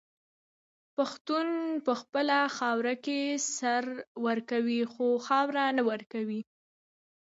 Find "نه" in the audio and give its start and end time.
5.77-5.83